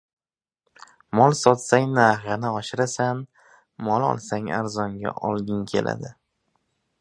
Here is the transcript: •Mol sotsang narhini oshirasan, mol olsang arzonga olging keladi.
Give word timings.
•Mol 1.17 1.33
sotsang 1.41 1.85
narhini 1.97 2.51
oshirasan, 2.61 3.21
mol 3.89 4.07
olsang 4.09 4.49
arzonga 4.61 5.15
olging 5.29 5.63
keladi. 5.75 6.13